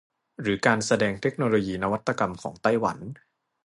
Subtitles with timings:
[0.41, 2.97] หรือการแสดงเทคโนโลยีนวัตกรรมของไต้หวัน